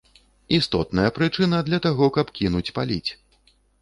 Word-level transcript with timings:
Істотная 0.57 1.05
прычына 1.17 1.57
для 1.67 1.79
таго, 1.85 2.05
каб 2.17 2.33
кінуць 2.41 2.67
паліць! 2.79 3.11